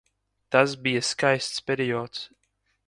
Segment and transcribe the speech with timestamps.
[0.55, 2.27] Tas bija skaists periods.